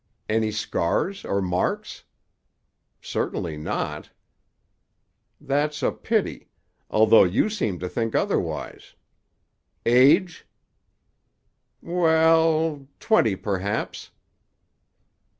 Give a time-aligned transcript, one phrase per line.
[0.27, 2.05] "Any scars or marks?"
[3.03, 4.09] "Certainly not!"
[5.39, 6.49] "That's a pity;
[6.89, 8.95] although you seem to think otherwise.
[9.85, 10.47] Age?"
[11.83, 14.09] "We—ell, twenty, perhaps."